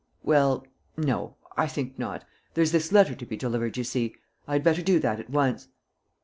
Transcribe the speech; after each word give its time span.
"Well 0.23 0.65
no; 0.97 1.35
I 1.55 1.67
think 1.67 1.99
not. 1.99 2.23
There's 2.55 2.71
this 2.71 2.91
letter 2.91 3.13
to 3.13 3.23
be 3.23 3.37
delivered, 3.37 3.77
you 3.77 3.83
see. 3.83 4.15
I 4.47 4.53
had 4.53 4.63
better 4.63 4.81
do 4.81 4.97
that 4.99 5.19
at 5.19 5.29
once." 5.29 5.67